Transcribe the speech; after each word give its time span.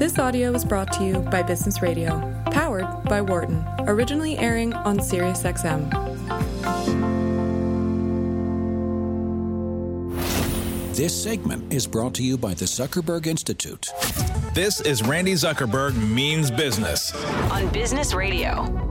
This 0.00 0.18
audio 0.18 0.54
is 0.54 0.64
brought 0.64 0.90
to 0.94 1.04
you 1.04 1.18
by 1.18 1.42
Business 1.42 1.82
Radio, 1.82 2.42
powered 2.52 2.86
by 3.04 3.20
Wharton, 3.20 3.62
originally 3.80 4.38
airing 4.38 4.72
on 4.72 4.98
SiriusXM. 4.98 5.90
This 10.94 11.22
segment 11.22 11.70
is 11.70 11.86
brought 11.86 12.14
to 12.14 12.22
you 12.22 12.38
by 12.38 12.54
the 12.54 12.64
Zuckerberg 12.64 13.26
Institute. 13.26 13.90
This 14.54 14.80
is 14.80 15.02
Randi 15.02 15.34
Zuckerberg 15.34 15.94
Means 15.94 16.50
Business 16.50 17.14
on 17.50 17.68
Business 17.68 18.14
Radio. 18.14 18.89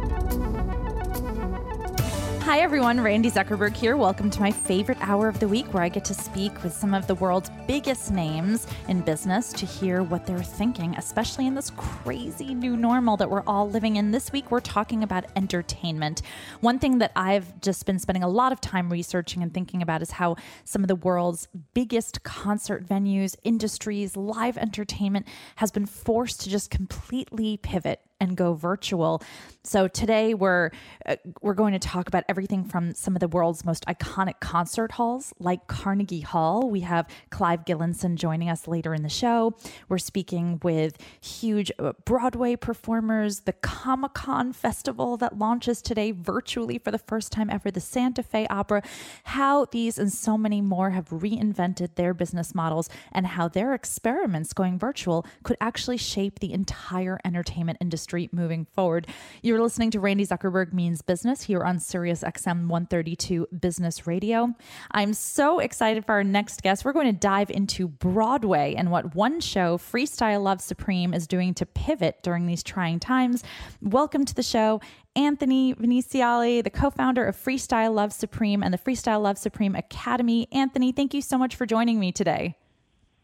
Hi, 2.49 2.61
everyone. 2.61 2.99
Randi 2.99 3.29
Zuckerberg 3.29 3.75
here. 3.75 3.95
Welcome 3.95 4.31
to 4.31 4.41
my 4.41 4.49
favorite 4.49 4.97
hour 5.01 5.27
of 5.27 5.39
the 5.39 5.47
week 5.47 5.71
where 5.71 5.83
I 5.83 5.87
get 5.87 6.03
to 6.05 6.15
speak 6.15 6.63
with 6.63 6.73
some 6.73 6.95
of 6.95 7.05
the 7.05 7.13
world's 7.13 7.51
biggest 7.67 8.09
names 8.09 8.65
in 8.87 9.01
business 9.01 9.53
to 9.53 9.67
hear 9.67 10.01
what 10.01 10.25
they're 10.25 10.41
thinking, 10.41 10.95
especially 10.95 11.45
in 11.45 11.53
this 11.53 11.69
crazy 11.69 12.55
new 12.55 12.75
normal 12.75 13.17
that 13.17 13.29
we're 13.29 13.43
all 13.45 13.69
living 13.69 13.97
in. 13.97 14.09
This 14.09 14.31
week, 14.31 14.49
we're 14.49 14.61
talking 14.61 15.03
about 15.03 15.25
entertainment. 15.35 16.23
One 16.61 16.79
thing 16.79 16.97
that 16.97 17.11
I've 17.15 17.61
just 17.61 17.85
been 17.85 17.99
spending 17.99 18.23
a 18.23 18.27
lot 18.27 18.51
of 18.51 18.59
time 18.59 18.91
researching 18.91 19.43
and 19.43 19.53
thinking 19.53 19.83
about 19.83 20.01
is 20.01 20.09
how 20.09 20.35
some 20.63 20.83
of 20.83 20.87
the 20.87 20.95
world's 20.95 21.47
biggest 21.75 22.23
concert 22.23 22.83
venues, 22.83 23.35
industries, 23.43 24.17
live 24.17 24.57
entertainment 24.57 25.27
has 25.57 25.69
been 25.69 25.85
forced 25.85 26.41
to 26.41 26.49
just 26.49 26.71
completely 26.71 27.57
pivot 27.57 28.01
and 28.19 28.35
go 28.35 28.53
virtual. 28.53 29.23
So 29.63 29.87
today 29.87 30.33
we're 30.33 30.71
uh, 31.05 31.17
we're 31.41 31.53
going 31.53 31.73
to 31.73 31.79
talk 31.79 32.07
about 32.07 32.23
everything 32.27 32.63
from 32.63 32.93
some 32.93 33.15
of 33.15 33.19
the 33.19 33.27
world's 33.27 33.65
most 33.65 33.85
iconic 33.85 34.39
concert 34.39 34.93
halls 34.93 35.33
like 35.39 35.67
Carnegie 35.67 36.21
Hall. 36.21 36.69
We 36.69 36.81
have 36.81 37.07
Clive 37.29 37.65
Gillinson 37.65 38.15
joining 38.15 38.49
us 38.49 38.67
later 38.67 38.93
in 38.93 39.03
the 39.03 39.09
show. 39.09 39.55
We're 39.87 39.97
speaking 39.97 40.59
with 40.63 40.97
huge 41.21 41.71
uh, 41.77 41.93
Broadway 42.05 42.55
performers, 42.55 43.41
the 43.41 43.53
Comic-Con 43.53 44.53
festival 44.53 45.17
that 45.17 45.37
launches 45.37 45.81
today 45.81 46.11
virtually 46.11 46.77
for 46.77 46.91
the 46.91 46.97
first 46.97 47.31
time 47.31 47.49
ever, 47.49 47.69
the 47.69 47.79
Santa 47.79 48.23
Fe 48.23 48.47
Opera, 48.47 48.81
how 49.25 49.65
these 49.65 49.99
and 49.99 50.11
so 50.11 50.37
many 50.37 50.61
more 50.61 50.91
have 50.91 51.09
reinvented 51.09 51.95
their 51.95 52.13
business 52.13 52.55
models 52.55 52.89
and 53.11 53.27
how 53.27 53.47
their 53.47 53.73
experiments 53.73 54.53
going 54.53 54.79
virtual 54.79 55.25
could 55.43 55.57
actually 55.61 55.97
shape 55.97 56.39
the 56.39 56.53
entire 56.53 57.19
entertainment 57.23 57.77
industry 57.81 58.08
Street 58.09 58.33
moving 58.33 58.65
forward. 58.65 59.05
You're 59.43 59.61
listening 59.61 59.91
to 59.91 59.99
Randi 59.99 60.25
Zuckerberg 60.25 60.73
Means 60.73 61.03
Business 61.03 61.43
here 61.43 61.61
on 61.61 61.77
Sirius 61.77 62.23
XM 62.23 62.67
132 62.67 63.47
Business 63.59 64.07
Radio. 64.07 64.55
I'm 64.89 65.13
so 65.13 65.59
excited 65.59 66.03
for 66.03 66.13
our 66.13 66.23
next 66.23 66.63
guest. 66.63 66.83
We're 66.83 66.93
going 66.93 67.05
to 67.05 67.13
dive 67.13 67.51
into 67.51 67.87
Broadway 67.87 68.73
and 68.75 68.89
what 68.89 69.13
one 69.13 69.39
show, 69.39 69.77
Freestyle 69.77 70.41
Love 70.41 70.59
Supreme, 70.59 71.13
is 71.13 71.27
doing 71.27 71.53
to 71.53 71.67
pivot 71.67 72.23
during 72.23 72.47
these 72.47 72.63
trying 72.63 72.99
times. 72.99 73.43
Welcome 73.79 74.25
to 74.25 74.33
the 74.33 74.41
show. 74.41 74.81
Anthony 75.15 75.75
Veneziale, 75.75 76.63
the 76.63 76.71
co 76.71 76.89
founder 76.89 77.23
of 77.23 77.35
Freestyle 77.35 77.93
Love 77.93 78.11
Supreme 78.11 78.63
and 78.63 78.73
the 78.73 78.79
Freestyle 78.79 79.21
Love 79.21 79.37
Supreme 79.37 79.75
Academy. 79.75 80.47
Anthony, 80.51 80.91
thank 80.91 81.13
you 81.13 81.21
so 81.21 81.37
much 81.37 81.55
for 81.55 81.67
joining 81.67 81.99
me 81.99 82.11
today. 82.11 82.55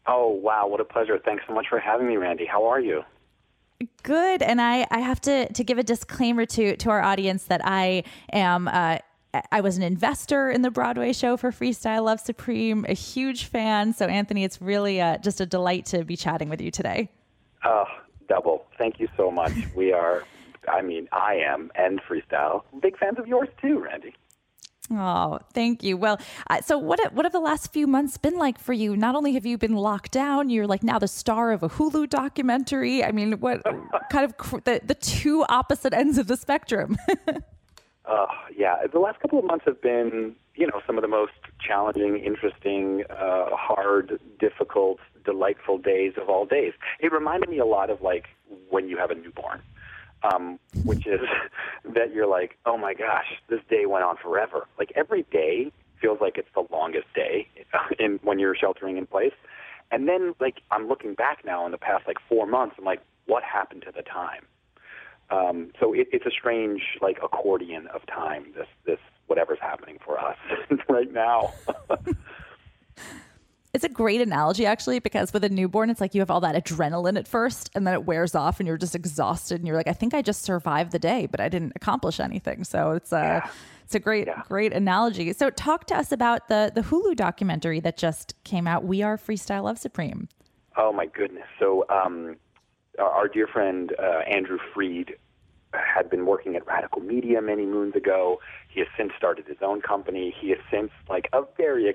Oh, 0.06 0.28
wow. 0.28 0.68
What 0.68 0.80
a 0.80 0.84
pleasure. 0.84 1.18
Thanks 1.18 1.42
so 1.48 1.54
much 1.54 1.66
for 1.68 1.80
having 1.80 2.06
me, 2.06 2.16
Randi. 2.18 2.46
How 2.46 2.64
are 2.66 2.78
you? 2.78 3.02
Good. 4.02 4.42
And 4.42 4.60
I, 4.60 4.86
I 4.90 5.00
have 5.00 5.20
to, 5.22 5.52
to 5.52 5.64
give 5.64 5.78
a 5.78 5.82
disclaimer 5.82 6.46
to, 6.46 6.76
to 6.76 6.90
our 6.90 7.02
audience 7.02 7.44
that 7.44 7.60
I 7.64 8.04
am, 8.32 8.68
uh, 8.68 8.98
I 9.52 9.60
was 9.60 9.76
an 9.76 9.82
investor 9.82 10.50
in 10.50 10.62
the 10.62 10.70
Broadway 10.70 11.12
show 11.12 11.36
for 11.36 11.50
Freestyle 11.50 12.04
Love 12.04 12.20
Supreme, 12.20 12.86
a 12.88 12.94
huge 12.94 13.44
fan. 13.44 13.92
So, 13.92 14.06
Anthony, 14.06 14.44
it's 14.44 14.62
really 14.62 15.00
uh, 15.00 15.18
just 15.18 15.40
a 15.40 15.46
delight 15.46 15.86
to 15.86 16.04
be 16.04 16.16
chatting 16.16 16.48
with 16.48 16.60
you 16.60 16.70
today. 16.70 17.10
Oh, 17.64 17.84
double. 18.28 18.66
Thank 18.78 18.98
you 18.98 19.08
so 19.16 19.30
much. 19.30 19.52
we 19.74 19.92
are, 19.92 20.24
I 20.68 20.82
mean, 20.82 21.08
I 21.12 21.34
am, 21.34 21.70
and 21.74 22.00
Freestyle, 22.02 22.62
big 22.80 22.96
fans 22.98 23.18
of 23.18 23.26
yours 23.26 23.48
too, 23.60 23.78
Randi. 23.78 24.14
Oh, 24.98 25.38
thank 25.52 25.82
you. 25.82 25.96
Well, 25.96 26.18
uh, 26.48 26.62
so 26.62 26.78
what 26.78 27.12
what 27.12 27.26
have 27.26 27.32
the 27.32 27.40
last 27.40 27.72
few 27.72 27.86
months 27.86 28.16
been 28.16 28.38
like 28.38 28.58
for 28.58 28.72
you? 28.72 28.96
Not 28.96 29.14
only 29.14 29.34
have 29.34 29.44
you 29.44 29.58
been 29.58 29.74
locked 29.74 30.12
down, 30.12 30.48
you're 30.48 30.66
like 30.66 30.82
now 30.82 30.98
the 30.98 31.08
star 31.08 31.52
of 31.52 31.62
a 31.62 31.68
Hulu 31.68 32.08
documentary. 32.08 33.04
I 33.04 33.12
mean, 33.12 33.32
what 33.40 33.62
kind 34.10 34.24
of 34.24 34.38
cr- 34.38 34.60
the 34.64 34.80
the 34.82 34.94
two 34.94 35.44
opposite 35.48 35.92
ends 35.92 36.16
of 36.16 36.28
the 36.28 36.36
spectrum? 36.36 36.96
uh, 38.06 38.26
yeah, 38.56 38.86
the 38.90 38.98
last 38.98 39.20
couple 39.20 39.38
of 39.38 39.44
months 39.44 39.66
have 39.66 39.82
been, 39.82 40.34
you 40.54 40.66
know, 40.66 40.80
some 40.86 40.96
of 40.96 41.02
the 41.02 41.08
most 41.08 41.32
challenging, 41.60 42.16
interesting, 42.18 43.04
uh, 43.10 43.54
hard, 43.54 44.18
difficult, 44.38 44.98
delightful 45.26 45.76
days 45.76 46.14
of 46.16 46.30
all 46.30 46.46
days. 46.46 46.72
It 47.00 47.12
reminded 47.12 47.50
me 47.50 47.58
a 47.58 47.66
lot 47.66 47.90
of 47.90 48.00
like 48.00 48.28
when 48.70 48.88
you 48.88 48.96
have 48.96 49.10
a 49.10 49.14
newborn 49.14 49.60
um, 50.22 50.58
which 50.84 51.06
is 51.06 51.20
that 51.94 52.14
you're 52.14 52.26
like, 52.26 52.56
oh 52.66 52.76
my 52.76 52.94
gosh, 52.94 53.26
this 53.48 53.60
day 53.68 53.86
went 53.86 54.04
on 54.04 54.16
forever. 54.16 54.66
Like 54.78 54.92
every 54.94 55.22
day 55.30 55.72
feels 56.00 56.18
like 56.20 56.38
it's 56.38 56.48
the 56.54 56.64
longest 56.70 57.06
day 57.14 57.48
in 57.98 58.20
when 58.22 58.38
you're 58.38 58.54
sheltering 58.54 58.96
in 58.96 59.06
place. 59.06 59.34
And 59.90 60.08
then 60.08 60.34
like 60.40 60.60
I'm 60.70 60.88
looking 60.88 61.14
back 61.14 61.44
now 61.44 61.64
in 61.66 61.72
the 61.72 61.78
past 61.78 62.06
like 62.06 62.18
four 62.28 62.46
months, 62.46 62.76
I'm 62.78 62.84
like, 62.84 63.00
what 63.26 63.42
happened 63.42 63.82
to 63.86 63.92
the 63.92 64.02
time? 64.02 64.42
Um, 65.30 65.72
so 65.80 65.92
it, 65.92 66.08
it's 66.12 66.26
a 66.26 66.30
strange 66.30 66.82
like 67.00 67.18
accordion 67.22 67.88
of 67.88 68.06
time. 68.06 68.52
This 68.54 68.68
this 68.84 68.98
whatever's 69.26 69.58
happening 69.60 69.98
for 70.04 70.20
us 70.20 70.36
right 70.88 71.12
now. 71.12 71.52
It's 73.76 73.84
a 73.84 73.90
great 73.90 74.22
analogy 74.22 74.64
actually 74.64 75.00
because 75.00 75.34
with 75.34 75.44
a 75.44 75.50
newborn 75.50 75.90
it's 75.90 76.00
like 76.00 76.14
you 76.14 76.22
have 76.22 76.30
all 76.30 76.40
that 76.40 76.54
adrenaline 76.54 77.18
at 77.18 77.28
first 77.28 77.68
and 77.74 77.86
then 77.86 77.92
it 77.92 78.06
wears 78.06 78.34
off 78.34 78.58
and 78.58 78.66
you're 78.66 78.78
just 78.78 78.94
exhausted 78.94 79.56
and 79.56 79.66
you're 79.66 79.76
like 79.76 79.86
I 79.86 79.92
think 79.92 80.14
I 80.14 80.22
just 80.22 80.40
survived 80.40 80.92
the 80.92 80.98
day 80.98 81.26
but 81.26 81.40
I 81.40 81.50
didn't 81.50 81.72
accomplish 81.76 82.18
anything. 82.18 82.64
So 82.64 82.92
it's 82.92 83.12
a 83.12 83.42
yeah. 83.44 83.50
it's 83.84 83.94
a 83.94 83.98
great 83.98 84.28
yeah. 84.28 84.40
great 84.48 84.72
analogy. 84.72 85.30
So 85.34 85.50
talk 85.50 85.86
to 85.88 85.94
us 85.94 86.10
about 86.10 86.48
the 86.48 86.72
the 86.74 86.80
Hulu 86.80 87.16
documentary 87.16 87.78
that 87.80 87.98
just 87.98 88.34
came 88.44 88.66
out 88.66 88.82
We 88.84 89.02
Are 89.02 89.18
Freestyle 89.18 89.64
Love 89.64 89.78
Supreme. 89.78 90.30
Oh 90.78 90.90
my 90.90 91.04
goodness. 91.04 91.44
So 91.58 91.84
um, 91.90 92.36
our, 92.98 93.28
dear 93.28 93.46
friend 93.46 93.92
uh, 93.98 94.20
Andrew 94.20 94.58
Fried 94.72 95.16
had 95.74 96.08
been 96.08 96.24
working 96.24 96.56
at 96.56 96.66
Radical 96.66 97.02
Media 97.02 97.42
many 97.42 97.66
moons 97.66 97.94
ago. 97.94 98.40
He 98.68 98.80
has 98.80 98.88
since 98.96 99.12
started 99.18 99.46
his 99.46 99.58
own 99.60 99.82
company. 99.82 100.34
He 100.40 100.48
has 100.48 100.60
since 100.70 100.90
like 101.05 101.05
a 101.05 101.05
very 101.05 101.05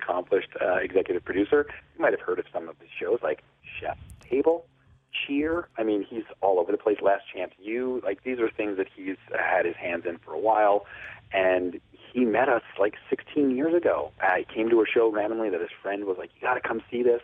accomplished 0.01 0.49
uh, 0.61 0.75
executive 0.75 1.23
producer. 1.23 1.65
You 1.95 2.01
might 2.01 2.11
have 2.11 2.21
heard 2.21 2.39
of 2.39 2.45
some 2.53 2.69
of 2.69 2.77
his 2.79 2.89
shows 2.99 3.19
like 3.21 3.43
Chef's 3.79 3.99
Table, 4.19 4.65
Cheer. 5.11 5.67
I 5.77 5.83
mean, 5.83 6.05
he's 6.07 6.23
all 6.41 6.59
over 6.59 6.71
the 6.71 6.77
place. 6.77 6.97
Last 7.01 7.23
Chance 7.33 7.53
U. 7.59 8.01
Like 8.03 8.23
these 8.23 8.39
are 8.39 8.49
things 8.49 8.77
that 8.77 8.87
he's 8.95 9.17
had 9.37 9.65
his 9.65 9.75
hands 9.75 10.05
in 10.07 10.17
for 10.17 10.33
a 10.33 10.39
while, 10.39 10.85
and 11.33 11.79
he 12.13 12.25
met 12.25 12.49
us 12.49 12.63
like 12.79 12.95
16 13.09 13.55
years 13.55 13.73
ago. 13.73 14.11
I 14.21 14.45
came 14.53 14.69
to 14.69 14.81
a 14.81 14.85
show 14.85 15.11
randomly 15.11 15.49
that 15.49 15.61
his 15.61 15.69
friend 15.81 16.05
was 16.05 16.17
like, 16.17 16.29
"You 16.35 16.41
got 16.41 16.55
to 16.55 16.61
come 16.61 16.81
see 16.89 17.03
this," 17.03 17.21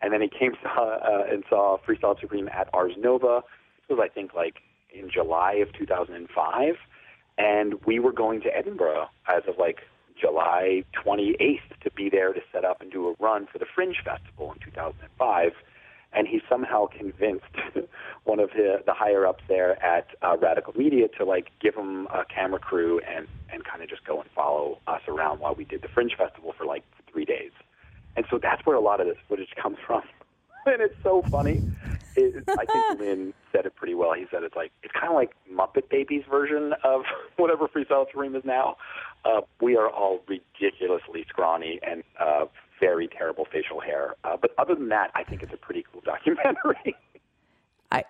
and 0.00 0.12
then 0.12 0.20
he 0.20 0.28
came 0.28 0.56
saw, 0.62 0.96
uh, 0.96 1.26
and 1.30 1.44
saw 1.48 1.78
Freestyle 1.86 2.18
Supreme 2.20 2.48
at 2.48 2.68
Ars 2.72 2.94
Nova. 2.96 3.42
This 3.88 3.96
was, 3.96 4.08
I 4.10 4.12
think, 4.12 4.34
like 4.34 4.56
in 4.90 5.10
July 5.10 5.54
of 5.54 5.72
2005, 5.72 6.76
and 7.38 7.74
we 7.84 7.98
were 7.98 8.12
going 8.12 8.40
to 8.42 8.56
Edinburgh 8.56 9.08
as 9.28 9.42
of 9.46 9.58
like 9.58 9.80
July 10.20 10.84
28th 11.04 11.60
to 11.82 11.90
be 11.92 12.08
there 12.08 12.32
to 12.32 12.40
set 12.52 12.64
up 12.64 12.80
and 12.80 12.90
do 12.90 13.08
a 13.08 13.14
run 13.22 13.46
for 13.50 13.58
the 13.58 13.66
Fringe 13.74 13.96
Festival 14.04 14.52
in 14.52 14.58
2005. 14.60 15.52
And 16.12 16.26
he 16.26 16.40
somehow 16.48 16.86
convinced 16.86 17.44
one 18.24 18.40
of 18.40 18.50
the, 18.50 18.82
the 18.86 18.94
higher 18.94 19.26
ups 19.26 19.44
there 19.48 19.82
at 19.84 20.08
uh, 20.22 20.36
Radical 20.38 20.72
Media 20.74 21.08
to 21.18 21.24
like 21.24 21.50
give 21.60 21.74
him 21.74 22.06
a 22.06 22.24
camera 22.24 22.58
crew 22.58 23.00
and 23.00 23.26
and 23.52 23.64
kind 23.64 23.82
of 23.82 23.88
just 23.88 24.04
go 24.04 24.20
and 24.20 24.28
follow 24.30 24.78
us 24.86 25.02
around 25.08 25.40
while 25.40 25.54
we 25.54 25.64
did 25.64 25.82
the 25.82 25.88
Fringe 25.88 26.14
Festival 26.16 26.54
for 26.56 26.64
like 26.64 26.84
three 27.10 27.24
days. 27.24 27.52
And 28.16 28.24
so 28.30 28.38
that's 28.38 28.64
where 28.64 28.76
a 28.76 28.80
lot 28.80 29.00
of 29.00 29.06
this 29.06 29.18
footage 29.28 29.50
comes 29.62 29.78
from. 29.86 30.02
and 30.66 30.80
it's 30.80 30.96
so 31.02 31.22
funny 31.30 31.62
it, 32.16 32.44
I 32.48 32.64
think 32.64 33.00
Lin 33.00 33.34
said 33.52 33.66
it 33.66 33.74
pretty 33.76 33.94
well. 33.94 34.14
He 34.14 34.26
said 34.30 34.42
it's 34.42 34.56
like 34.56 34.72
it's 34.82 34.92
kind 34.92 35.08
of 35.08 35.14
like 35.14 35.34
Muppet 35.52 35.88
Babies 35.88 36.24
version 36.28 36.74
of 36.84 37.02
whatever 37.36 37.68
Freestyle 37.68 38.06
Supreme 38.10 38.34
is 38.34 38.44
now. 38.44 38.76
Uh, 39.26 39.40
we 39.60 39.76
are 39.76 39.90
all 39.90 40.20
ridiculously 40.28 41.24
scrawny 41.28 41.80
and 41.86 42.02
uh, 42.20 42.44
very 42.78 43.08
terrible 43.08 43.46
facial 43.50 43.80
hair. 43.80 44.14
Uh, 44.24 44.36
but 44.40 44.52
other 44.58 44.74
than 44.74 44.88
that, 44.88 45.10
I 45.14 45.24
think 45.24 45.42
it's 45.42 45.52
a 45.52 45.56
pretty 45.56 45.84
cool 45.92 46.00
documentary. 46.04 46.94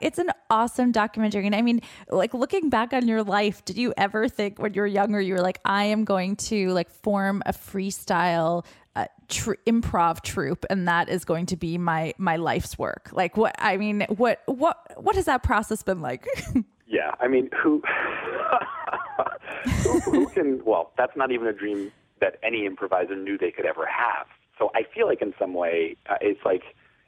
it's 0.00 0.18
an 0.18 0.30
awesome 0.50 0.92
documentary. 0.92 1.46
And 1.46 1.54
I 1.54 1.62
mean, 1.62 1.80
like 2.10 2.34
looking 2.34 2.68
back 2.68 2.92
on 2.92 3.08
your 3.08 3.22
life, 3.22 3.64
did 3.64 3.78
you 3.78 3.94
ever 3.96 4.28
think 4.28 4.58
when 4.58 4.74
you 4.74 4.80
were 4.82 4.86
younger, 4.86 5.20
you 5.20 5.34
were 5.34 5.40
like, 5.40 5.60
I 5.64 5.84
am 5.84 6.04
going 6.04 6.36
to 6.36 6.70
like 6.70 6.90
form 6.90 7.42
a 7.46 7.52
freestyle 7.52 8.64
uh, 8.96 9.06
tr- 9.28 9.52
improv 9.66 10.22
troupe 10.22 10.64
and 10.70 10.88
that 10.88 11.08
is 11.10 11.24
going 11.26 11.44
to 11.44 11.56
be 11.56 11.76
my 11.76 12.14
my 12.16 12.36
life's 12.36 12.78
work 12.78 13.10
like 13.12 13.36
what 13.36 13.54
i 13.58 13.76
mean 13.76 14.06
what 14.08 14.40
what 14.46 14.90
what 14.96 15.14
has 15.14 15.26
that 15.26 15.42
process 15.42 15.82
been 15.82 16.00
like 16.00 16.26
yeah 16.86 17.14
i 17.20 17.28
mean 17.28 17.50
who, 17.62 17.82
who 19.82 20.00
who 20.00 20.28
can 20.28 20.64
well 20.64 20.92
that's 20.96 21.16
not 21.16 21.30
even 21.30 21.46
a 21.46 21.52
dream 21.52 21.92
that 22.20 22.38
any 22.42 22.66
improviser 22.66 23.16
knew 23.16 23.36
they 23.38 23.50
could 23.50 23.66
ever 23.66 23.86
have 23.86 24.26
so 24.58 24.70
i 24.74 24.82
feel 24.94 25.06
like 25.06 25.22
in 25.22 25.34
some 25.38 25.54
way 25.54 25.96
uh, 26.08 26.16
it's 26.20 26.44
like 26.44 26.62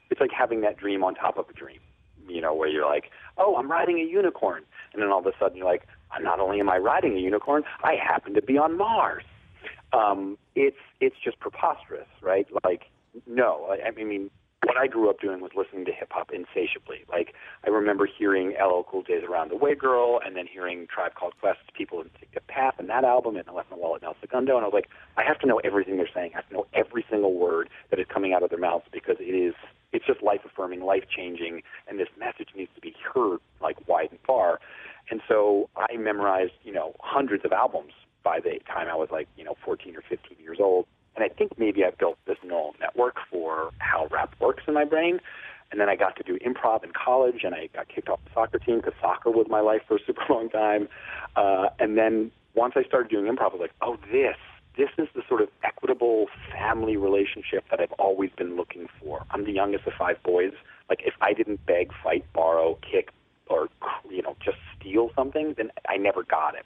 it's 0.09 0.19
like 0.21 0.31
having 0.31 0.61
that 0.61 0.77
dream 0.77 1.03
on 1.03 1.15
top 1.15 1.37
of 1.37 1.47
a 1.49 1.53
dream 1.53 1.79
you 2.29 2.41
know, 2.41 2.53
where 2.53 2.69
you're 2.69 2.85
like, 2.85 3.11
oh, 3.37 3.55
I'm 3.55 3.69
riding 3.69 3.99
a 3.99 4.03
unicorn, 4.03 4.63
and 4.93 5.01
then 5.01 5.09
all 5.09 5.19
of 5.19 5.25
a 5.25 5.33
sudden 5.39 5.57
you're 5.57 5.65
like, 5.65 5.87
not 6.21 6.39
only 6.39 6.59
am 6.59 6.69
I 6.69 6.77
riding 6.77 7.15
a 7.17 7.19
unicorn, 7.19 7.63
I 7.83 7.95
happen 7.95 8.33
to 8.35 8.41
be 8.41 8.57
on 8.57 8.77
Mars. 8.77 9.23
Um, 9.93 10.37
it's 10.55 10.77
it's 10.99 11.15
just 11.23 11.39
preposterous, 11.39 12.07
right? 12.21 12.47
Like, 12.63 12.85
no, 13.27 13.67
I, 13.71 13.87
I 13.87 13.91
mean, 13.91 14.29
what 14.63 14.77
I 14.77 14.87
grew 14.87 15.09
up 15.09 15.19
doing 15.19 15.39
was 15.39 15.51
listening 15.55 15.85
to 15.85 15.91
hip 15.91 16.09
hop 16.11 16.31
insatiably. 16.31 17.05
Like 17.09 17.33
I 17.65 17.69
remember 17.69 18.05
hearing 18.05 18.55
LL 18.59 18.83
Cool 18.83 19.03
J's 19.03 19.23
"Around 19.23 19.51
the 19.51 19.55
Way 19.55 19.75
Girl" 19.75 20.19
and 20.23 20.35
then 20.35 20.47
hearing 20.47 20.87
Tribe 20.93 21.15
Called 21.15 21.33
Quest, 21.39 21.59
"People 21.73 22.01
in 22.01 22.09
the 22.33 22.41
Path" 22.41 22.75
and 22.77 22.89
that 22.89 23.03
album, 23.03 23.37
and 23.37 23.47
I 23.47 23.53
left 23.53 23.71
my 23.71 23.77
wallet, 23.77 24.01
Nel 24.01 24.15
Segundo, 24.19 24.55
and 24.57 24.63
I 24.63 24.67
was 24.67 24.73
like, 24.73 24.89
I 25.17 25.23
have 25.23 25.39
to 25.39 25.47
know 25.47 25.59
everything 25.63 25.97
they're 25.97 26.09
saying. 26.13 26.31
I 26.33 26.37
have 26.37 26.47
to 26.49 26.53
know 26.53 26.67
every 26.73 27.05
single 27.09 27.33
word 27.33 27.69
that 27.89 27.99
is 27.99 28.05
coming 28.13 28.33
out 28.33 28.43
of 28.43 28.49
their 28.49 28.59
mouths 28.59 28.85
because 28.91 29.15
it 29.19 29.33
is 29.33 29.53
it's 29.91 30.05
just 30.05 30.21
life 30.21 30.41
affirming, 30.45 30.81
life 30.81 31.05
changing, 31.09 31.63
and 31.87 31.99
this 31.99 32.09
message 32.19 32.49
needs 32.55 32.71
to 32.75 32.81
be 32.81 32.93
heard 33.13 33.39
like 33.61 33.87
wide 33.87 34.09
and 34.11 34.19
far. 34.25 34.59
And 35.09 35.21
so 35.27 35.69
I 35.75 35.97
memorized, 35.97 36.53
you 36.63 36.71
know, 36.71 36.95
hundreds 36.99 37.43
of 37.45 37.51
albums 37.51 37.93
by 38.23 38.39
the 38.39 38.59
time 38.71 38.87
I 38.87 38.95
was 38.95 39.09
like, 39.11 39.27
you 39.35 39.43
know, 39.43 39.55
14 39.65 39.95
or 39.95 40.03
15 40.07 40.37
years 40.39 40.57
old. 40.59 40.85
And 41.19 41.29
I 41.29 41.35
think 41.35 41.59
maybe 41.59 41.83
I 41.83 41.91
built 41.91 42.17
this 42.25 42.37
neural 42.45 42.75
network 42.79 43.17
for 43.29 43.71
how 43.79 44.07
rap 44.09 44.33
works 44.39 44.63
in 44.69 44.73
my 44.73 44.85
brain. 44.85 45.19
And 45.69 45.79
then 45.79 45.89
I 45.89 45.97
got 45.97 46.15
to 46.15 46.23
do 46.23 46.39
improv 46.39 46.83
in 46.85 46.91
college, 46.93 47.41
and 47.43 47.53
I 47.53 47.67
got 47.75 47.89
kicked 47.89 48.07
off 48.07 48.19
the 48.23 48.31
soccer 48.33 48.57
team 48.57 48.77
because 48.77 48.93
soccer 49.01 49.29
was 49.29 49.47
my 49.49 49.59
life 49.59 49.81
for 49.85 49.97
a 49.97 49.99
super 50.07 50.21
long 50.29 50.49
time. 50.49 50.87
Uh, 51.35 51.67
and 51.77 51.97
then 51.97 52.31
once 52.55 52.75
I 52.77 52.83
started 52.83 53.11
doing 53.11 53.25
improv, 53.25 53.51
I 53.51 53.55
was 53.55 53.59
like, 53.59 53.73
oh, 53.81 53.97
this, 54.09 54.37
this 54.77 54.87
is 54.97 55.09
the 55.13 55.21
sort 55.27 55.41
of 55.41 55.49
equitable 55.61 56.27
family 56.53 56.95
relationship 56.95 57.65
that 57.69 57.81
I've 57.81 57.91
always 57.99 58.29
been 58.37 58.55
looking 58.55 58.87
for. 59.01 59.25
I'm 59.31 59.43
the 59.43 59.51
youngest 59.51 59.85
of 59.87 59.93
five 59.99 60.23
boys. 60.23 60.53
Like, 60.89 61.01
if 61.05 61.15
I 61.19 61.33
didn't 61.33 61.65
beg, 61.65 61.91
fight, 62.01 62.23
borrow, 62.33 62.79
kick, 62.89 63.09
or 63.47 63.67
you 64.09 64.21
know, 64.21 64.37
just 64.43 64.57
steal 64.79 65.11
something, 65.15 65.53
then 65.57 65.69
I 65.89 65.97
never 65.97 66.23
got 66.23 66.55
it. 66.55 66.65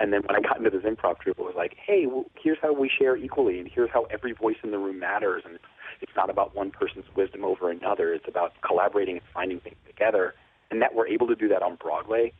And 0.00 0.14
then 0.14 0.22
when 0.22 0.34
I 0.34 0.40
got 0.40 0.56
into 0.56 0.70
this 0.70 0.82
improv 0.82 1.18
troupe, 1.18 1.38
it 1.38 1.44
was 1.44 1.54
like, 1.56 1.76
hey, 1.86 2.06
well, 2.06 2.24
here's 2.42 2.56
how 2.62 2.72
we 2.72 2.88
share 2.88 3.16
equally, 3.16 3.60
and 3.60 3.68
here's 3.72 3.90
how 3.90 4.04
every 4.04 4.32
voice 4.32 4.56
in 4.64 4.70
the 4.70 4.78
room 4.78 4.98
matters, 4.98 5.42
and 5.44 5.54
it's, 5.54 5.64
it's 6.00 6.12
not 6.16 6.30
about 6.30 6.56
one 6.56 6.70
person's 6.70 7.04
wisdom 7.14 7.44
over 7.44 7.70
another. 7.70 8.14
It's 8.14 8.26
about 8.26 8.54
collaborating 8.66 9.16
and 9.16 9.24
finding 9.34 9.60
things 9.60 9.76
together, 9.86 10.34
and 10.70 10.80
that 10.80 10.94
we're 10.94 11.06
able 11.06 11.26
to 11.26 11.34
do 11.34 11.48
that 11.48 11.62
on 11.62 11.76
Broadway. 11.76 12.32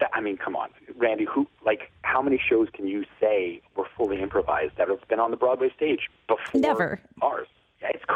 That, 0.00 0.10
I 0.12 0.20
mean, 0.20 0.36
come 0.36 0.56
on, 0.56 0.70
Randi. 0.96 1.24
Who 1.32 1.46
like 1.64 1.92
how 2.02 2.20
many 2.20 2.40
shows 2.50 2.66
can 2.74 2.88
you 2.88 3.04
say 3.20 3.62
were 3.76 3.86
fully 3.96 4.20
improvised 4.20 4.72
that 4.76 4.88
have 4.88 5.06
been 5.08 5.20
on 5.20 5.30
the 5.30 5.36
Broadway 5.36 5.70
stage 5.76 6.10
before 6.26 6.60
Never. 6.60 7.00
ours? 7.22 7.46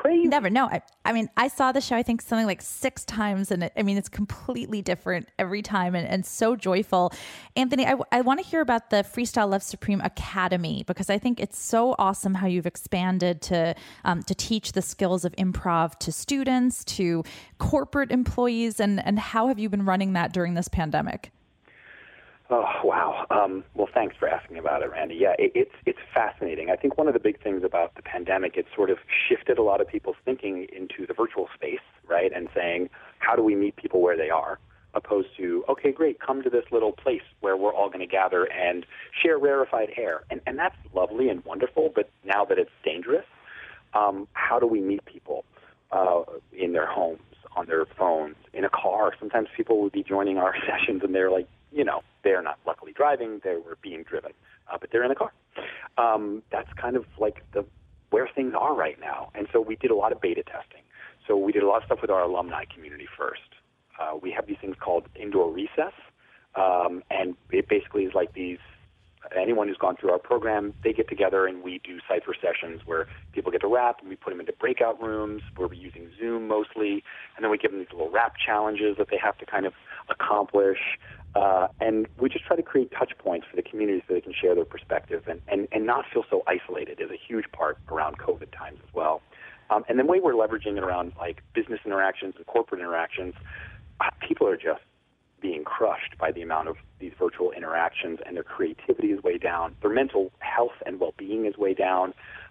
Crazy. 0.08 0.26
Never. 0.26 0.48
No, 0.48 0.64
I, 0.64 0.80
I 1.04 1.12
mean, 1.12 1.28
I 1.36 1.48
saw 1.48 1.70
the 1.70 1.82
show, 1.82 1.94
I 1.94 2.02
think 2.02 2.22
something 2.22 2.46
like 2.46 2.62
six 2.62 3.04
times. 3.04 3.50
And 3.50 3.64
it, 3.64 3.74
I 3.76 3.82
mean, 3.82 3.98
it's 3.98 4.08
completely 4.08 4.80
different 4.80 5.28
every 5.38 5.60
time 5.60 5.94
and, 5.94 6.08
and 6.08 6.24
so 6.24 6.56
joyful. 6.56 7.12
Anthony, 7.56 7.86
I, 7.86 7.94
I 8.10 8.22
want 8.22 8.40
to 8.40 8.46
hear 8.46 8.62
about 8.62 8.88
the 8.88 9.04
Freestyle 9.04 9.50
Love 9.50 9.62
Supreme 9.62 10.00
Academy 10.00 10.82
because 10.86 11.10
I 11.10 11.18
think 11.18 11.40
it's 11.40 11.58
so 11.58 11.94
awesome 11.98 12.32
how 12.32 12.46
you've 12.46 12.64
expanded 12.64 13.42
to, 13.42 13.74
um, 14.06 14.22
to 14.22 14.34
teach 14.34 14.72
the 14.72 14.80
skills 14.80 15.26
of 15.26 15.36
improv 15.36 15.98
to 15.98 16.10
students, 16.10 16.84
to 16.84 17.22
corporate 17.58 18.10
employees. 18.10 18.80
And, 18.80 19.04
and 19.04 19.18
how 19.18 19.48
have 19.48 19.58
you 19.58 19.68
been 19.68 19.84
running 19.84 20.14
that 20.14 20.32
during 20.32 20.54
this 20.54 20.68
pandemic? 20.68 21.32
Wow! 22.84 23.26
Um, 23.30 23.64
well, 23.74 23.88
thanks 23.92 24.16
for 24.16 24.28
asking 24.28 24.58
about 24.58 24.82
it, 24.82 24.90
Randi. 24.90 25.16
Yeah, 25.16 25.34
it, 25.38 25.52
it's 25.54 25.74
it's 25.86 25.98
fascinating. 26.14 26.70
I 26.70 26.76
think 26.76 26.96
one 26.98 27.08
of 27.08 27.14
the 27.14 27.20
big 27.20 27.42
things 27.42 27.62
about 27.64 27.94
the 27.94 28.02
pandemic, 28.02 28.56
it 28.56 28.66
sort 28.74 28.90
of 28.90 28.98
shifted 29.28 29.58
a 29.58 29.62
lot 29.62 29.80
of 29.80 29.88
people's 29.88 30.16
thinking 30.24 30.66
into 30.74 31.06
the 31.06 31.14
virtual 31.14 31.48
space, 31.54 31.80
right? 32.08 32.30
And 32.34 32.48
saying, 32.54 32.90
how 33.18 33.36
do 33.36 33.42
we 33.42 33.54
meet 33.54 33.76
people 33.76 34.00
where 34.00 34.16
they 34.16 34.30
are, 34.30 34.58
opposed 34.94 35.28
to, 35.38 35.64
okay, 35.68 35.92
great, 35.92 36.20
come 36.20 36.42
to 36.42 36.50
this 36.50 36.64
little 36.70 36.92
place 36.92 37.22
where 37.40 37.56
we're 37.56 37.74
all 37.74 37.88
going 37.88 38.00
to 38.00 38.06
gather 38.06 38.44
and 38.44 38.86
share 39.22 39.38
rarefied 39.38 39.90
air, 39.96 40.22
and 40.30 40.40
and 40.46 40.58
that's 40.58 40.76
lovely 40.94 41.28
and 41.28 41.44
wonderful. 41.44 41.90
But 41.94 42.10
now 42.24 42.44
that 42.44 42.58
it's 42.58 42.70
dangerous, 42.84 43.26
um, 43.94 44.28
how 44.34 44.58
do 44.58 44.66
we 44.66 44.80
meet 44.80 45.04
people 45.04 45.44
uh, 45.90 46.22
in 46.52 46.72
their 46.72 46.86
homes, 46.86 47.20
on 47.56 47.66
their 47.66 47.86
phones, 47.86 48.36
in 48.52 48.64
a 48.64 48.70
car? 48.70 49.14
Sometimes 49.18 49.48
people 49.56 49.80
would 49.82 49.92
be 49.92 50.02
joining 50.02 50.38
our 50.38 50.54
sessions 50.66 51.02
and 51.02 51.14
they're 51.14 51.30
like 51.30 51.48
you 51.78 51.84
know, 51.84 52.02
they're 52.24 52.42
not 52.42 52.58
luckily 52.66 52.92
driving; 52.92 53.40
they 53.44 53.54
were 53.54 53.78
being 53.80 54.02
driven, 54.02 54.32
uh, 54.70 54.76
but 54.80 54.90
they're 54.90 55.04
in 55.04 55.12
a 55.12 55.14
car. 55.14 55.32
Um, 55.96 56.42
that's 56.50 56.68
kind 56.80 56.96
of 56.96 57.04
like 57.18 57.44
the 57.54 57.64
where 58.10 58.28
things 58.34 58.52
are 58.58 58.74
right 58.74 58.98
now. 59.00 59.28
And 59.34 59.46
so 59.52 59.60
we 59.60 59.76
did 59.76 59.90
a 59.90 59.94
lot 59.94 60.12
of 60.12 60.20
beta 60.20 60.42
testing. 60.42 60.82
So 61.26 61.36
we 61.36 61.52
did 61.52 61.62
a 61.62 61.68
lot 61.68 61.78
of 61.78 61.84
stuff 61.84 61.98
with 62.00 62.10
our 62.10 62.22
alumni 62.22 62.64
community 62.74 63.06
first. 63.16 63.54
Uh, 64.00 64.16
we 64.20 64.30
have 64.32 64.46
these 64.46 64.56
things 64.60 64.76
called 64.80 65.04
indoor 65.14 65.52
recess, 65.52 65.92
um, 66.56 67.02
and 67.10 67.36
it 67.50 67.68
basically 67.68 68.04
is 68.04 68.12
like 68.14 68.32
these. 68.34 68.58
Anyone 69.36 69.68
who's 69.68 69.76
gone 69.76 69.96
through 69.96 70.10
our 70.10 70.18
program, 70.18 70.74
they 70.82 70.92
get 70.92 71.08
together 71.08 71.46
and 71.46 71.62
we 71.62 71.80
do 71.84 71.98
cipher 72.08 72.34
sessions 72.40 72.82
where 72.86 73.06
people 73.32 73.50
get 73.52 73.60
to 73.60 73.66
rap 73.66 73.98
and 74.00 74.08
we 74.08 74.16
put 74.16 74.30
them 74.30 74.40
into 74.40 74.52
breakout 74.52 75.02
rooms 75.02 75.42
where 75.56 75.68
we're 75.68 75.74
using 75.74 76.08
Zoom 76.18 76.48
mostly, 76.48 77.02
and 77.36 77.44
then 77.44 77.50
we 77.50 77.58
give 77.58 77.70
them 77.72 77.80
these 77.80 77.92
little 77.92 78.10
rap 78.10 78.34
challenges 78.44 78.96
that 78.96 79.08
they 79.10 79.18
have 79.18 79.36
to 79.38 79.46
kind 79.46 79.66
of 79.66 79.72
accomplish. 80.08 80.78
Uh, 81.34 81.68
and 81.80 82.06
we 82.18 82.28
just 82.28 82.44
try 82.44 82.56
to 82.56 82.62
create 82.62 82.90
touch 82.90 83.12
points 83.18 83.46
for 83.48 83.56
the 83.56 83.62
community 83.62 84.02
so 84.08 84.14
they 84.14 84.20
can 84.20 84.32
share 84.32 84.54
their 84.54 84.64
perspective 84.64 85.24
and, 85.28 85.40
and, 85.48 85.68
and 85.72 85.84
not 85.84 86.04
feel 86.12 86.24
so 86.30 86.42
isolated 86.46 87.00
is 87.00 87.10
a 87.10 87.18
huge 87.28 87.44
part 87.52 87.78
around 87.90 88.18
COVID 88.18 88.50
times 88.56 88.78
as 88.82 88.94
well. 88.94 89.20
Um, 89.70 89.84
and 89.88 89.98
the 89.98 90.04
way 90.04 90.20
we're 90.20 90.32
leveraging 90.32 90.78
it 90.78 90.82
around 90.82 91.12
like 91.18 91.42
business 91.54 91.80
interactions 91.84 92.34
and 92.36 92.46
corporate 92.46 92.80
interactions, 92.80 93.34
uh, 94.00 94.10
people 94.26 94.46
are 94.48 94.56
just 94.56 94.80
being 95.40 95.64
crushed 95.64 96.16
by 96.18 96.32
the 96.32 96.42
amount 96.42 96.68
of 96.68 96.76
these 96.98 97.12
virtual 97.18 97.52
interactions 97.52 98.18
and 98.26 98.36
their 98.36 98.42
creativity 98.42 99.07
down. 99.48 99.66
Their 99.82 99.94
mental 100.02 100.24
health 100.54 100.78
and 100.86 100.92
well-being 101.00 101.42
is 101.46 101.54
way 101.56 101.74
down. 101.88 102.06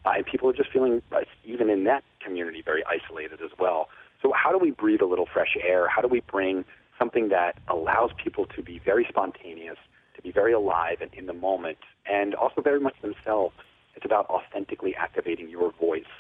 Uh, 0.06 0.14
and 0.18 0.26
people 0.26 0.46
are 0.50 0.58
just 0.62 0.72
feeling, 0.76 1.02
uh, 1.12 1.22
even 1.54 1.70
in 1.76 1.84
that 1.92 2.04
community, 2.24 2.62
very 2.72 2.84
isolated 2.98 3.40
as 3.48 3.54
well. 3.64 3.82
So 4.22 4.28
how 4.42 4.52
do 4.52 4.60
we 4.68 4.72
breathe 4.84 5.02
a 5.08 5.10
little 5.14 5.30
fresh 5.36 5.54
air? 5.72 5.88
How 5.88 6.02
do 6.02 6.10
we 6.18 6.22
bring 6.22 6.66
something 7.00 7.30
that 7.30 7.54
allows 7.68 8.12
people 8.24 8.46
to 8.56 8.62
be 8.64 8.80
very 8.92 9.06
spontaneous, 9.10 9.78
to 10.16 10.22
be 10.22 10.32
very 10.32 10.54
alive 10.54 10.98
and 11.02 11.12
in 11.14 11.26
the 11.28 11.34
moment, 11.50 11.78
and 12.18 12.34
also 12.36 12.62
very 12.62 12.80
much 12.80 12.96
themselves. 13.02 13.56
It's 13.96 14.06
about 14.06 14.26
authentically 14.30 14.96
activating 14.96 15.50
your 15.50 15.72
voice. 15.80 16.14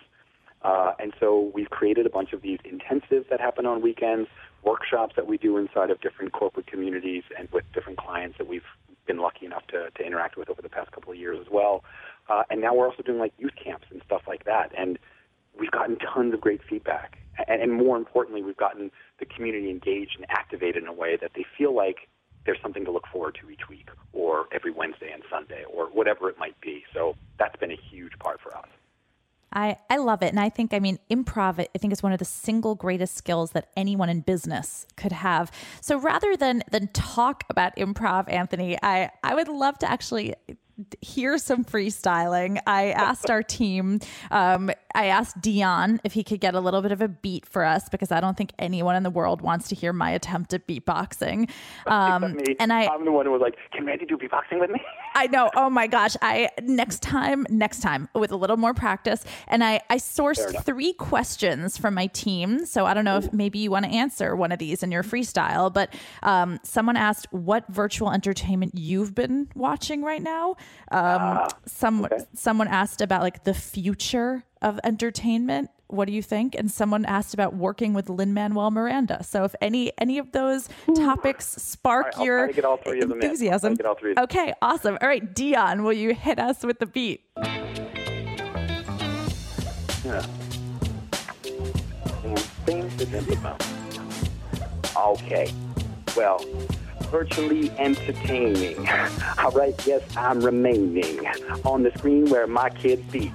Uh, 0.63 0.91
and 0.99 1.13
so 1.19 1.51
we've 1.53 1.69
created 1.69 2.05
a 2.05 2.09
bunch 2.09 2.33
of 2.33 2.41
these 2.41 2.59
intensives 2.73 3.27
that 3.29 3.39
happen 3.39 3.65
on 3.65 3.81
weekends, 3.81 4.27
workshops 4.63 5.13
that 5.15 5.27
we 5.27 5.37
do 5.37 5.57
inside 5.57 5.89
of 5.89 6.01
different 6.01 6.31
corporate 6.33 6.67
communities 6.67 7.23
and 7.37 7.47
with 7.51 7.63
different 7.73 7.97
clients 7.97 8.37
that 8.37 8.47
we've 8.47 8.69
been 9.07 9.19
lucky 9.19 9.45
enough 9.45 9.65
to, 9.67 9.89
to 9.91 10.05
interact 10.05 10.37
with 10.37 10.49
over 10.49 10.61
the 10.61 10.69
past 10.69 10.91
couple 10.91 11.11
of 11.11 11.17
years 11.17 11.37
as 11.41 11.47
well. 11.51 11.83
Uh, 12.29 12.43
and 12.49 12.61
now 12.61 12.75
we're 12.75 12.89
also 12.89 13.03
doing 13.03 13.19
like 13.19 13.33
youth 13.37 13.53
camps 13.61 13.87
and 13.89 14.01
stuff 14.05 14.21
like 14.27 14.45
that. 14.45 14.71
And 14.77 14.99
we've 15.59 15.71
gotten 15.71 15.97
tons 15.97 16.33
of 16.33 16.41
great 16.41 16.61
feedback. 16.69 17.17
And, 17.47 17.61
and 17.61 17.73
more 17.73 17.97
importantly, 17.97 18.43
we've 18.43 18.57
gotten 18.57 18.91
the 19.19 19.25
community 19.25 19.69
engaged 19.69 20.15
and 20.17 20.25
activated 20.29 20.83
in 20.83 20.89
a 20.89 20.93
way 20.93 21.17
that 21.19 21.31
they 21.35 21.45
feel 21.57 21.75
like 21.75 22.09
there's 22.45 22.59
something 22.61 22.85
to 22.85 22.91
look 22.91 23.07
forward 23.11 23.37
to 23.41 23.49
each 23.49 23.67
week 23.69 23.89
or 24.13 24.45
every 24.53 24.71
Wednesday 24.71 25.11
and 25.11 25.23
Sunday 25.29 25.63
or 25.71 25.85
whatever 25.87 26.29
it 26.29 26.37
might 26.39 26.59
be. 26.61 26.83
So 26.93 27.15
that's 27.37 27.55
been 27.57 27.71
a 27.71 27.79
huge 27.91 28.13
part 28.19 28.39
for 28.41 28.55
us. 28.55 28.67
I, 29.53 29.77
I 29.89 29.97
love 29.97 30.21
it. 30.23 30.27
And 30.27 30.39
I 30.39 30.49
think, 30.49 30.73
I 30.73 30.79
mean, 30.79 30.99
improv, 31.09 31.59
I 31.59 31.77
think 31.77 31.93
is 31.93 32.03
one 32.03 32.11
of 32.11 32.19
the 32.19 32.25
single 32.25 32.75
greatest 32.75 33.15
skills 33.15 33.51
that 33.51 33.69
anyone 33.77 34.09
in 34.09 34.21
business 34.21 34.85
could 34.95 35.13
have. 35.13 35.51
So 35.81 35.97
rather 35.97 36.35
than 36.35 36.63
than 36.69 36.87
talk 36.89 37.43
about 37.49 37.75
improv, 37.77 38.31
Anthony, 38.31 38.77
I, 38.83 39.09
I 39.23 39.35
would 39.35 39.47
love 39.47 39.79
to 39.79 39.89
actually 39.89 40.35
hear 41.01 41.37
some 41.37 41.65
freestyling. 41.65 42.59
I 42.67 42.91
asked 42.91 43.31
our 43.31 43.41
team, 43.41 43.99
um, 44.29 44.69
I 44.97 45.05
asked 45.05 45.39
Dion 45.39 46.01
if 46.03 46.13
he 46.13 46.23
could 46.23 46.39
get 46.39 46.55
a 46.55 46.59
little 46.59 46.81
bit 46.81 46.91
of 46.91 47.01
a 47.01 47.07
beat 47.07 47.45
for 47.45 47.63
us 47.63 47.87
because 47.87 48.11
I 48.11 48.19
don't 48.19 48.35
think 48.35 48.51
anyone 48.57 48.95
in 48.95 49.03
the 49.03 49.11
world 49.11 49.41
wants 49.41 49.67
to 49.67 49.75
hear 49.75 49.93
my 49.93 50.09
attempt 50.09 50.53
at 50.53 50.67
beatboxing. 50.67 51.49
Um, 51.85 52.37
and 52.59 52.73
I, 52.73 52.87
I'm 52.87 53.05
the 53.05 53.11
one 53.11 53.25
who 53.25 53.31
was 53.31 53.41
like, 53.41 53.55
"Can 53.71 53.85
Randi 53.85 54.05
do 54.05 54.17
beatboxing 54.17 54.59
with 54.59 54.69
me?" 54.69 54.81
I 55.15 55.27
know. 55.27 55.49
Oh 55.55 55.69
my 55.69 55.87
gosh! 55.87 56.17
I 56.21 56.49
next 56.61 57.01
time, 57.01 57.45
next 57.49 57.81
time 57.81 58.09
with 58.13 58.31
a 58.31 58.35
little 58.35 58.57
more 58.57 58.73
practice, 58.73 59.23
and 59.47 59.63
I 59.63 59.81
I 59.89 59.97
sourced 59.97 60.63
three 60.65 60.93
questions 60.93 61.77
from 61.77 61.93
my 61.93 62.07
team. 62.07 62.65
So 62.65 62.85
I 62.85 62.93
don't 62.93 63.05
know 63.05 63.15
Ooh. 63.15 63.25
if 63.25 63.31
maybe 63.31 63.59
you 63.59 63.71
want 63.71 63.85
to 63.85 63.91
answer 63.91 64.35
one 64.35 64.51
of 64.51 64.59
these 64.59 64.83
in 64.83 64.91
your 64.91 65.03
freestyle, 65.03 65.71
but 65.73 65.93
um, 66.23 66.59
someone 66.63 66.97
asked 66.97 67.27
what 67.31 67.65
virtual 67.69 68.11
entertainment 68.11 68.73
you've 68.75 69.15
been 69.15 69.47
watching 69.55 70.03
right 70.03 70.21
now. 70.21 70.51
Um, 70.91 71.37
uh, 71.37 71.49
some 71.65 72.05
okay. 72.05 72.19
someone 72.33 72.67
asked 72.67 73.01
about 73.01 73.21
like 73.21 73.43
the 73.43 73.53
future 73.53 74.43
of 74.61 74.79
entertainment. 74.83 75.69
What 75.87 76.05
do 76.05 76.13
you 76.13 76.21
think? 76.21 76.53
And 76.55 76.69
someone 76.69 77.05
asked 77.05 77.33
about 77.33 77.55
working 77.55 77.93
with 77.93 78.09
Lin 78.09 78.33
Manuel 78.33 78.71
Miranda. 78.71 79.23
So 79.23 79.43
if 79.45 79.55
any 79.61 79.91
any 79.97 80.17
of 80.17 80.31
those 80.33 80.67
topics 80.95 81.45
spark 81.45 82.17
right, 82.17 82.25
your 82.25 82.45
enthusiasm, 82.49 83.77
okay, 84.17 84.53
awesome. 84.61 84.97
All 85.01 85.07
right, 85.07 85.33
Dion, 85.33 85.83
will 85.83 85.93
you 85.93 86.13
hit 86.13 86.39
us 86.39 86.63
with 86.63 86.79
the 86.79 86.85
beat? 86.87 87.23
Yeah. 90.05 90.25
Okay. 94.97 95.53
Well, 96.15 96.43
virtually 97.11 97.69
entertaining. 97.77 98.77
All 99.37 99.51
right, 99.51 99.75
yes, 99.85 100.01
I'm 100.17 100.41
remaining 100.41 101.25
on 101.63 101.83
the 101.83 101.91
screen 101.97 102.29
where 102.29 102.47
my 102.47 102.69
kids 102.69 103.03
be 103.11 103.31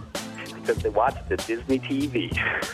because 0.63 0.83
they 0.83 0.89
watch 0.89 1.17
the 1.29 1.37
Disney 1.37 1.79
TV. 1.79 2.31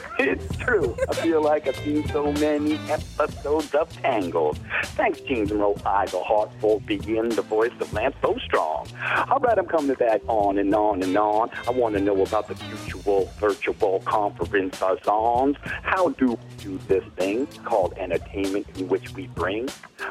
it's 0.18 0.56
true. 0.56 0.96
I 1.08 1.14
feel 1.14 1.42
like 1.42 1.66
I've 1.66 1.76
seen 1.76 2.06
so 2.08 2.32
many 2.34 2.74
episodes 2.88 3.74
of 3.74 3.90
Tangled. 4.00 4.58
Thanks, 4.96 5.20
Roll 5.50 5.80
Eyes, 5.84 6.12
a 6.14 6.20
heart 6.22 6.50
full 6.60 6.80
begin, 6.80 7.30
the 7.30 7.42
voice 7.42 7.72
of 7.80 7.92
Lance 7.92 8.14
so 8.22 8.36
strong. 8.44 8.86
All 9.30 9.38
right, 9.40 9.58
I'm 9.58 9.66
coming 9.66 9.94
back 9.94 10.20
on 10.28 10.58
and 10.58 10.74
on 10.74 11.02
and 11.02 11.16
on. 11.16 11.50
I 11.66 11.70
want 11.70 11.94
to 11.94 12.00
know 12.00 12.22
about 12.22 12.48
the 12.48 12.62
mutual 12.66 13.30
virtual 13.38 14.00
conference 14.00 14.78
songs. 14.78 15.56
How 15.82 16.10
do 16.10 16.32
we 16.32 16.36
do 16.58 16.78
this 16.88 17.04
thing 17.16 17.46
called 17.64 17.94
entertainment 17.96 18.66
in 18.76 18.88
which 18.88 19.12
we 19.14 19.28
bring 19.28 19.68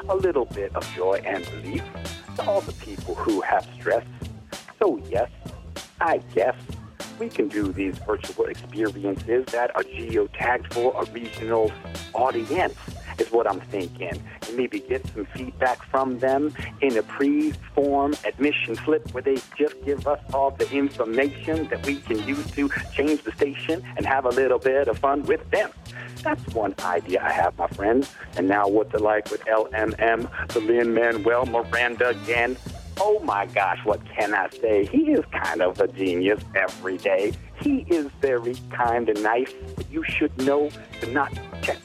a 0.08 0.16
little 0.16 0.46
bit 0.46 0.74
of 0.74 0.88
joy 0.94 1.20
and 1.24 1.48
relief 1.52 1.84
to 2.36 2.44
all 2.48 2.60
the 2.60 2.72
people 2.72 3.14
who 3.14 3.40
have 3.40 3.66
stress? 3.78 4.04
So, 4.78 5.00
yes, 5.10 5.30
I 6.00 6.18
guess 6.34 6.54
we 7.18 7.28
can 7.28 7.48
do 7.48 7.72
these 7.72 7.98
virtual 7.98 8.46
experiences 8.46 9.44
that 9.46 9.74
are 9.76 9.82
geotagged 9.82 10.72
for 10.72 10.94
a 11.00 11.04
regional 11.10 11.72
audience 12.14 12.74
is 13.18 13.30
what 13.32 13.48
I'm 13.48 13.60
thinking. 13.60 14.22
And 14.46 14.56
maybe 14.56 14.80
get 14.80 15.06
some 15.08 15.26
feedback 15.26 15.82
from 15.84 16.18
them 16.18 16.54
in 16.80 16.96
a 16.96 17.02
pre-form 17.02 18.14
admission 18.24 18.76
slip 18.76 19.12
where 19.12 19.22
they 19.22 19.36
just 19.56 19.74
give 19.84 20.06
us 20.06 20.20
all 20.32 20.50
the 20.52 20.70
information 20.70 21.68
that 21.68 21.84
we 21.86 21.96
can 21.96 22.26
use 22.26 22.50
to 22.52 22.70
change 22.92 23.22
the 23.24 23.32
station 23.32 23.84
and 23.96 24.06
have 24.06 24.24
a 24.24 24.30
little 24.30 24.58
bit 24.58 24.88
of 24.88 24.98
fun 24.98 25.22
with 25.24 25.48
them. 25.50 25.70
That's 26.22 26.44
one 26.54 26.74
idea 26.80 27.22
I 27.22 27.30
have, 27.30 27.56
my 27.58 27.68
friends. 27.68 28.12
And 28.36 28.48
now 28.48 28.68
what's 28.68 28.94
it 28.94 29.00
like 29.00 29.30
with 29.30 29.44
LMM, 29.44 30.48
the 30.48 30.60
Lin-Manuel 30.60 31.46
Miranda 31.46 32.08
again? 32.08 32.56
Oh 33.00 33.20
my 33.20 33.46
gosh, 33.46 33.78
what 33.84 34.04
can 34.06 34.34
I 34.34 34.48
say? 34.50 34.84
He 34.84 35.12
is 35.12 35.24
kind 35.26 35.62
of 35.62 35.80
a 35.80 35.86
genius 35.86 36.42
every 36.54 36.98
day. 36.98 37.32
He 37.60 37.80
is 37.88 38.06
very 38.20 38.56
kind 38.70 39.08
and 39.08 39.22
nice, 39.22 39.52
you 39.90 40.02
should 40.04 40.36
know 40.38 40.70
to 41.00 41.12
not 41.12 41.32
check 41.62 41.78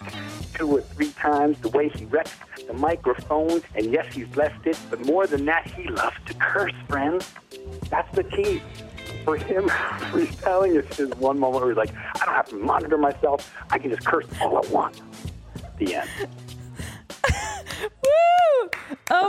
two 0.53 0.77
or 0.77 0.81
three 0.81 1.11
times 1.11 1.59
the 1.59 1.69
way 1.69 1.89
he 1.89 2.05
wrecks 2.05 2.31
the 2.67 2.73
microphone. 2.73 3.61
And 3.75 3.91
yes, 3.91 4.13
he's 4.13 4.27
blessed 4.27 4.65
it, 4.65 4.77
but 4.89 5.05
more 5.05 5.27
than 5.27 5.45
that, 5.45 5.67
he 5.67 5.87
loves 5.87 6.17
to 6.25 6.33
curse, 6.35 6.73
friends. 6.87 7.31
That's 7.89 8.13
the 8.15 8.23
key. 8.23 8.61
For 9.23 9.37
him, 9.37 9.69
freestyling 9.69 10.83
is 10.83 10.97
his 10.97 11.09
one 11.11 11.39
moment 11.39 11.63
where 11.63 11.71
he's 11.71 11.77
like, 11.77 11.95
I 12.21 12.25
don't 12.25 12.35
have 12.35 12.49
to 12.49 12.55
monitor 12.55 12.97
myself. 12.97 13.53
I 13.69 13.77
can 13.77 13.91
just 13.91 14.05
curse 14.05 14.25
all 14.41 14.57
I 14.57 14.67
want. 14.69 15.01
The 15.77 15.95
end. 15.95 16.09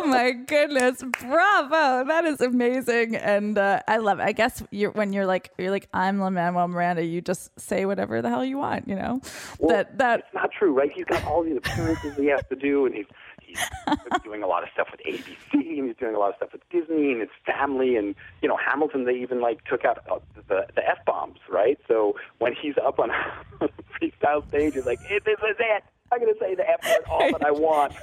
Oh 0.04 0.06
my 0.06 0.32
goodness, 0.32 1.02
bravo! 1.18 2.04
That 2.06 2.26
is 2.26 2.42
amazing, 2.42 3.16
and 3.16 3.56
uh, 3.56 3.80
I 3.88 3.96
love. 3.96 4.20
it. 4.20 4.25
I 4.25 4.32
guess 4.32 4.62
you're 4.70 4.90
when 4.90 5.14
you're 5.14 5.25
like 5.25 5.50
you're 5.56 5.70
like 5.70 5.88
I'm 5.94 6.20
Lin 6.20 6.34
Manuel 6.34 6.68
Miranda. 6.68 7.02
You 7.02 7.23
just 7.23 7.58
say 7.58 7.87
whatever 7.87 8.20
the 8.20 8.28
hell 8.28 8.44
you 8.44 8.58
want, 8.58 8.87
you 8.87 8.96
know. 8.96 9.23
Well, 9.58 9.75
that 9.75 9.96
that 9.96 10.18
it's 10.20 10.34
not 10.34 10.50
true, 10.52 10.75
right? 10.75 10.90
He's 10.94 11.06
got 11.06 11.25
all 11.25 11.42
these 11.42 11.56
appearances 11.56 12.16
he 12.18 12.26
has 12.26 12.42
to 12.50 12.54
do, 12.56 12.84
and 12.84 12.94
he's 12.94 13.06
he's 13.40 13.58
doing 14.25 14.42
a 14.42 14.46
lot 14.46 14.62
of 14.62 14.68
stuff 14.75 14.88
with 14.92 15.00
ABC, 15.06 15.52
and 15.78 15.87
he's 15.87 15.96
doing 15.96 16.14
a 16.14 16.18
lot 16.18 16.28
of 16.28 16.37
stuff 16.37 16.52
with 16.52 16.68
Disney 16.68 17.12
and 17.12 17.23
his 17.23 17.30
family, 17.46 17.96
and 17.96 18.14
you 18.42 18.49
know 18.49 18.58
Hamilton. 18.58 19.06
They 19.06 19.14
even 19.14 19.40
like 19.40 19.64
took 19.64 19.87
out 19.87 20.04
uh, 20.11 20.18
the 20.49 20.66
the 20.75 20.87
f 20.87 20.99
bombs, 21.06 21.38
right? 21.49 21.78
So 21.88 22.14
when 22.40 22.54
he's 22.61 22.75
up 22.76 22.99
on 22.99 23.08
freestyle 24.02 24.46
stage, 24.49 24.75
he's 24.75 24.84
like, 24.84 25.00
hey, 25.00 25.18
"This 25.25 25.38
is 25.38 25.56
it. 25.58 25.82
I'm 26.12 26.20
gonna 26.20 26.32
say 26.38 26.54
the 26.54 26.68
f 26.68 26.84
word 26.84 27.04
all 27.08 27.32
that 27.32 27.42
I 27.46 27.52
want." 27.52 27.94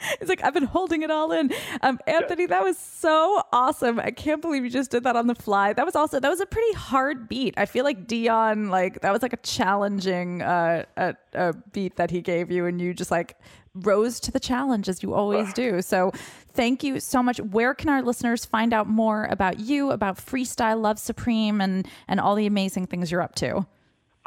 He's 0.20 0.28
like, 0.28 0.42
I've 0.44 0.54
been 0.54 0.64
holding 0.64 1.02
it 1.02 1.10
all 1.10 1.32
in. 1.32 1.52
Um, 1.82 1.98
Anthony, 2.06 2.46
that 2.46 2.62
was 2.62 2.78
so 2.78 3.42
awesome. 3.52 4.00
I 4.00 4.10
can't 4.10 4.40
believe 4.40 4.64
you 4.64 4.70
just 4.70 4.90
did 4.90 5.04
that 5.04 5.16
on 5.16 5.26
the 5.26 5.34
fly. 5.34 5.72
That 5.72 5.84
was 5.84 5.94
also 5.94 6.20
that 6.20 6.28
was 6.28 6.40
a 6.40 6.46
pretty 6.46 6.72
hard 6.74 7.28
beat. 7.28 7.54
I 7.56 7.66
feel 7.66 7.84
like 7.84 8.06
Dion, 8.06 8.68
like 8.68 9.00
that 9.02 9.12
was 9.12 9.22
like 9.22 9.32
a 9.32 9.38
challenging 9.38 10.42
uh, 10.42 10.84
a, 10.96 11.14
a 11.34 11.52
beat 11.72 11.96
that 11.96 12.10
he 12.10 12.20
gave 12.20 12.50
you, 12.50 12.66
and 12.66 12.80
you 12.80 12.94
just 12.94 13.10
like 13.10 13.36
rose 13.74 14.18
to 14.20 14.32
the 14.32 14.40
challenge 14.40 14.88
as 14.88 15.02
you 15.02 15.14
always 15.14 15.52
do. 15.52 15.80
So 15.80 16.12
thank 16.52 16.82
you 16.82 16.98
so 16.98 17.22
much. 17.22 17.38
Where 17.38 17.74
can 17.74 17.88
our 17.88 18.02
listeners 18.02 18.44
find 18.44 18.72
out 18.72 18.88
more 18.88 19.26
about 19.26 19.60
you, 19.60 19.90
about 19.90 20.16
Freestyle 20.16 20.80
Love 20.80 20.98
Supreme, 20.98 21.60
and 21.60 21.86
and 22.08 22.20
all 22.20 22.34
the 22.34 22.46
amazing 22.46 22.86
things 22.86 23.10
you're 23.10 23.22
up 23.22 23.34
to? 23.36 23.66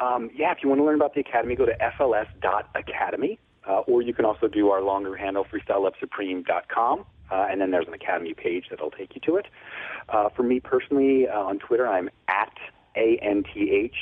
Um, 0.00 0.30
yeah, 0.34 0.52
if 0.52 0.58
you 0.62 0.68
want 0.68 0.80
to 0.80 0.84
learn 0.84 0.96
about 0.96 1.14
the 1.14 1.20
Academy, 1.20 1.54
go 1.54 1.66
to 1.66 1.76
fls.academy. 1.98 3.38
Uh, 3.66 3.78
or 3.80 4.02
you 4.02 4.12
can 4.12 4.24
also 4.24 4.48
do 4.48 4.70
our 4.70 4.82
longer 4.82 5.16
handle, 5.16 5.44
freestylelovesupreme.com, 5.44 7.04
uh, 7.30 7.46
and 7.50 7.60
then 7.60 7.70
there's 7.70 7.86
an 7.88 7.94
Academy 7.94 8.34
page 8.34 8.66
that'll 8.70 8.90
take 8.90 9.14
you 9.14 9.20
to 9.22 9.36
it. 9.36 9.46
Uh, 10.08 10.28
for 10.28 10.42
me 10.42 10.60
personally, 10.60 11.26
uh, 11.28 11.38
on 11.40 11.58
Twitter, 11.58 11.86
I'm 11.88 12.10
at 12.28 12.52
A-N-T-H, 12.96 13.96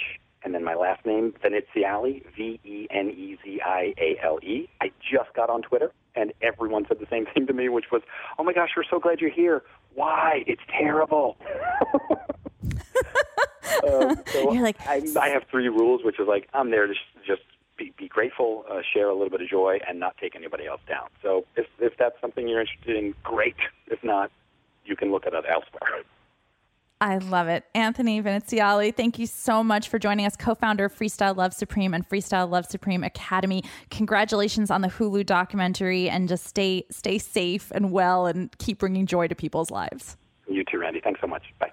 and 0.45 0.55
then 0.55 0.65
my 0.65 0.75
last 0.75 1.07
name, 1.07 1.33
Veneziale, 1.45 2.23
V-E-N-E-Z-I-A-L-E. 2.37 2.89
I 4.81 4.91
just 5.01 5.33
got 5.35 5.49
on 5.51 5.63
Twitter, 5.63 5.93
and 6.17 6.33
everyone 6.43 6.85
said 6.89 6.99
the 6.99 7.07
same 7.09 7.27
thing 7.27 7.47
to 7.47 7.53
me, 7.53 7.69
which 7.69 7.87
was, 7.93 8.03
oh 8.39 8.45
my 8.45 8.53
gosh, 8.53 8.71
we're 8.77 8.83
so 8.91 8.99
glad 8.99 9.21
you're 9.21 9.31
here. 9.31 9.63
Why? 9.95 10.43
It's 10.47 10.63
terrible. 10.69 11.37
um, 13.89 14.17
so 14.27 14.53
You're 14.53 14.63
like- 14.63 14.81
I, 14.87 15.03
I 15.21 15.29
have 15.29 15.45
three 15.51 15.69
rules, 15.69 16.05
which 16.05 16.19
is 16.21 16.27
like, 16.29 16.49
I'm 16.53 16.71
there 16.71 16.87
to 16.87 16.95
sh- 16.95 16.99
just 17.27 17.43
be, 18.03 18.09
grateful, 18.09 18.65
uh, 18.71 18.81
share 18.93 19.09
a 19.09 19.15
little 19.15 19.31
bit 19.31 19.41
of 19.41 19.49
joy, 19.49 19.79
and 19.89 19.99
not 19.99 20.17
take 20.19 20.35
anybody 20.37 20.67
else 20.67 20.81
down. 20.89 21.09
So 21.23 21.45
if, 21.57 21.67
if 21.79 21.97
that's 21.99 22.21
something 22.21 22.49
you're 22.49 22.61
interested 22.61 22.97
in, 22.97 23.15
great. 23.23 23.57
If 23.87 24.03
not, 24.03 24.31
you 24.85 24.97
can 24.97 25.11
look 25.11 25.27
at 25.27 25.35
it 25.35 25.45
elsewhere. 25.49 26.03
I 27.01 27.19
love 27.19 27.49
it. 27.49 27.65
Anthony 27.75 28.23
Veneziale, 28.23 28.95
thank 28.95 29.19
you 29.19 29.27
so 29.27 29.65
much 29.65 29.89
for 29.89 29.99
joining 29.99 30.25
us, 30.25 30.37
co 30.37 30.55
founder 30.55 30.85
of 30.85 30.97
Freestyle 30.97 31.37
Love 31.37 31.53
Supreme 31.53 31.95
and 31.95 32.09
Freestyle 32.09 32.49
Love 32.49 32.65
Supreme 32.67 33.03
Academy. 33.03 33.65
Congratulations 33.91 34.71
on 34.71 34.83
the 34.83 34.89
Hulu 34.89 35.27
documentary 35.27 36.09
and 36.09 36.29
just 36.29 36.47
stay 36.47 36.87
stay 36.91 37.19
safe 37.19 37.73
and 37.75 37.91
well 37.91 38.27
and 38.27 38.57
keep 38.59 38.79
bringing 38.79 39.07
joy 39.07 39.27
to 39.27 39.35
people's 39.35 39.71
lives. 39.71 40.17
You 40.47 40.63
too, 40.65 40.79
Randi. 40.79 41.01
Thanks 41.01 41.21
so 41.21 41.27
much. 41.27 41.43
Bye. 41.59 41.73